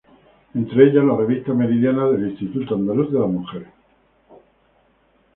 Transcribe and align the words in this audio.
Entre 0.55 0.83
ellas 0.87 1.03
la 1.05 1.15
revista 1.15 1.53
Meridiana 1.53 2.09
del 2.09 2.31
Instituto 2.31 2.73
Andaluz 2.73 3.13
de 3.13 3.19
la 3.19 3.27
Mujer. 3.27 3.67